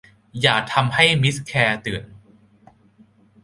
[0.41, 2.03] อย่าทำให้มิสแคลร์ตื่น